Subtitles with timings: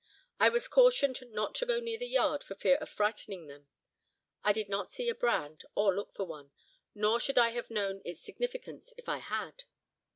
[0.39, 3.67] I was cautioned not to go near the yard for fear of frightening them.
[4.43, 8.19] I did not see a brand, or look for one—nor should I have known its
[8.19, 9.65] significance if I had.